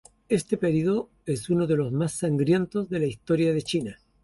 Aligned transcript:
Este 0.29 0.57
período 0.57 1.11
es 1.27 1.51
uno 1.51 1.67
de 1.67 1.75
los 1.77 1.91
más 1.91 2.13
sangrientos 2.13 2.89
de 2.89 3.01
la 3.01 3.05
historia 3.05 3.53
de 3.53 3.61
China. 3.61 3.99